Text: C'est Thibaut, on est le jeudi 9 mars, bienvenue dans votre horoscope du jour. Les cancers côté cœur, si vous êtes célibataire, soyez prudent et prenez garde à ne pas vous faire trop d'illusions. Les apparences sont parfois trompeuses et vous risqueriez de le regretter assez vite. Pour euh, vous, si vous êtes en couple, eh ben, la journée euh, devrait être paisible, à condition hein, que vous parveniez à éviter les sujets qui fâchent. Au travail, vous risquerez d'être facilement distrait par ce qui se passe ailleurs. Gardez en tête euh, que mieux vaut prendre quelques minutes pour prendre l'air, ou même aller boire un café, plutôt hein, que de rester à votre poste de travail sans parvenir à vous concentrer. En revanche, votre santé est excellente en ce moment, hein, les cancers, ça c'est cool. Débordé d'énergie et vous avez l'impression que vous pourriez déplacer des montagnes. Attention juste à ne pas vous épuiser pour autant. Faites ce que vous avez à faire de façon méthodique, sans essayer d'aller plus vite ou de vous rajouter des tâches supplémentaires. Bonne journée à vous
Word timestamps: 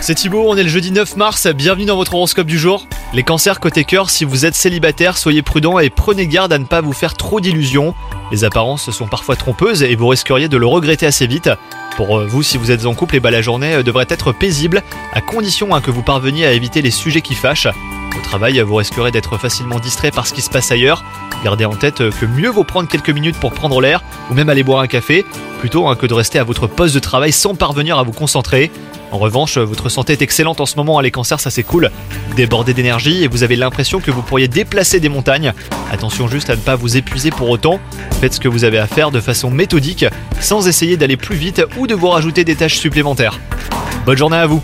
C'est 0.00 0.16
Thibaut, 0.16 0.46
on 0.48 0.56
est 0.56 0.64
le 0.64 0.68
jeudi 0.68 0.90
9 0.90 1.16
mars, 1.16 1.46
bienvenue 1.46 1.84
dans 1.84 1.94
votre 1.94 2.12
horoscope 2.14 2.48
du 2.48 2.58
jour. 2.58 2.88
Les 3.12 3.22
cancers 3.22 3.60
côté 3.60 3.84
cœur, 3.84 4.10
si 4.10 4.24
vous 4.24 4.46
êtes 4.46 4.56
célibataire, 4.56 5.16
soyez 5.16 5.42
prudent 5.42 5.78
et 5.78 5.90
prenez 5.90 6.26
garde 6.26 6.52
à 6.52 6.58
ne 6.58 6.64
pas 6.64 6.80
vous 6.80 6.92
faire 6.92 7.14
trop 7.14 7.38
d'illusions. 7.38 7.94
Les 8.32 8.42
apparences 8.42 8.90
sont 8.90 9.06
parfois 9.06 9.36
trompeuses 9.36 9.84
et 9.84 9.94
vous 9.94 10.08
risqueriez 10.08 10.48
de 10.48 10.56
le 10.56 10.66
regretter 10.66 11.06
assez 11.06 11.28
vite. 11.28 11.50
Pour 11.96 12.18
euh, 12.18 12.26
vous, 12.26 12.42
si 12.42 12.58
vous 12.58 12.72
êtes 12.72 12.84
en 12.84 12.94
couple, 12.94 13.14
eh 13.14 13.20
ben, 13.20 13.30
la 13.30 13.42
journée 13.42 13.74
euh, 13.74 13.82
devrait 13.84 14.06
être 14.08 14.32
paisible, 14.32 14.82
à 15.12 15.20
condition 15.20 15.72
hein, 15.72 15.80
que 15.80 15.92
vous 15.92 16.02
parveniez 16.02 16.44
à 16.44 16.52
éviter 16.52 16.82
les 16.82 16.90
sujets 16.90 17.20
qui 17.20 17.36
fâchent. 17.36 17.68
Au 17.68 18.22
travail, 18.24 18.60
vous 18.60 18.74
risquerez 18.74 19.12
d'être 19.12 19.38
facilement 19.38 19.78
distrait 19.78 20.10
par 20.10 20.26
ce 20.26 20.34
qui 20.34 20.42
se 20.42 20.50
passe 20.50 20.72
ailleurs. 20.72 21.04
Gardez 21.44 21.64
en 21.64 21.76
tête 21.76 22.00
euh, 22.00 22.10
que 22.10 22.26
mieux 22.26 22.50
vaut 22.50 22.64
prendre 22.64 22.88
quelques 22.88 23.10
minutes 23.10 23.36
pour 23.36 23.52
prendre 23.52 23.80
l'air, 23.80 24.02
ou 24.30 24.34
même 24.34 24.48
aller 24.48 24.64
boire 24.64 24.80
un 24.80 24.88
café, 24.88 25.24
plutôt 25.60 25.86
hein, 25.88 25.94
que 25.94 26.06
de 26.06 26.14
rester 26.14 26.38
à 26.38 26.44
votre 26.44 26.66
poste 26.66 26.94
de 26.94 27.00
travail 27.00 27.32
sans 27.32 27.54
parvenir 27.54 27.98
à 27.98 28.02
vous 28.02 28.12
concentrer. 28.12 28.70
En 29.12 29.18
revanche, 29.18 29.58
votre 29.58 29.90
santé 29.90 30.14
est 30.14 30.22
excellente 30.22 30.58
en 30.60 30.66
ce 30.66 30.76
moment, 30.76 30.98
hein, 30.98 31.02
les 31.02 31.10
cancers, 31.10 31.38
ça 31.38 31.50
c'est 31.50 31.62
cool. 31.62 31.90
Débordé 32.34 32.72
d'énergie 32.72 33.22
et 33.22 33.28
vous 33.28 33.42
avez 33.42 33.56
l'impression 33.56 34.00
que 34.00 34.10
vous 34.10 34.22
pourriez 34.22 34.48
déplacer 34.48 35.00
des 35.00 35.10
montagnes. 35.10 35.52
Attention 35.92 36.28
juste 36.28 36.48
à 36.48 36.56
ne 36.56 36.60
pas 36.60 36.76
vous 36.76 36.96
épuiser 36.96 37.30
pour 37.30 37.50
autant. 37.50 37.78
Faites 38.20 38.34
ce 38.34 38.40
que 38.40 38.48
vous 38.48 38.64
avez 38.64 38.78
à 38.78 38.86
faire 38.86 39.10
de 39.10 39.20
façon 39.20 39.50
méthodique, 39.50 40.06
sans 40.40 40.66
essayer 40.66 40.96
d'aller 40.96 41.18
plus 41.18 41.36
vite 41.36 41.62
ou 41.76 41.86
de 41.86 41.94
vous 41.94 42.08
rajouter 42.08 42.44
des 42.44 42.56
tâches 42.56 42.78
supplémentaires. 42.78 43.38
Bonne 44.06 44.16
journée 44.16 44.38
à 44.38 44.46
vous 44.46 44.62